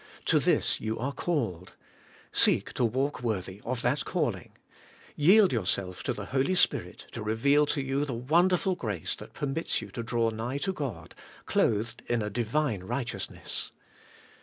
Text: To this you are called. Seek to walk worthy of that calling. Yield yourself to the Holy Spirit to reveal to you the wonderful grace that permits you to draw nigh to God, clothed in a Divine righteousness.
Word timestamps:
To 0.25 0.39
this 0.39 0.81
you 0.81 0.97
are 0.97 1.11
called. 1.11 1.73
Seek 2.31 2.73
to 2.73 2.83
walk 2.83 3.21
worthy 3.21 3.61
of 3.63 3.83
that 3.83 4.03
calling. 4.03 4.53
Yield 5.15 5.53
yourself 5.53 6.01
to 6.05 6.11
the 6.13 6.25
Holy 6.25 6.55
Spirit 6.55 7.05
to 7.11 7.21
reveal 7.21 7.67
to 7.67 7.81
you 7.83 8.03
the 8.03 8.15
wonderful 8.15 8.73
grace 8.73 9.13
that 9.17 9.33
permits 9.33 9.79
you 9.79 9.91
to 9.91 10.01
draw 10.01 10.31
nigh 10.31 10.57
to 10.57 10.73
God, 10.73 11.13
clothed 11.45 12.01
in 12.07 12.23
a 12.23 12.31
Divine 12.31 12.81
righteousness. 12.81 13.73